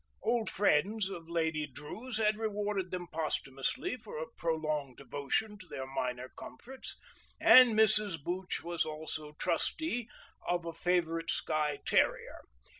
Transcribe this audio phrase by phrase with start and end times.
[0.23, 5.85] Old friends of Lady Drew's had rewarded them posthumously for a prolonged devotion to their
[5.85, 6.97] minor comforts,
[7.39, 8.19] and Mrs.
[8.19, 10.09] Booch was also trustee
[10.49, 12.39] for a favourite Skye terrier.